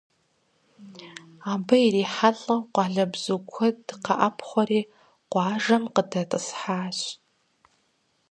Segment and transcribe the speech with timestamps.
[1.51, 4.81] Абы ирихьэлӀэу къуалэбзу куэд къэӀэпхъуэри
[5.31, 6.99] къуажэм къыдэтӀысхьащ.